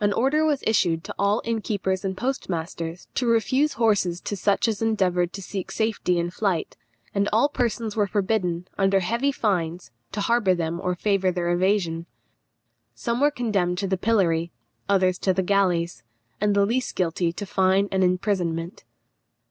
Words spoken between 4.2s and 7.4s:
to such as endeavoured to seek safety in flight; and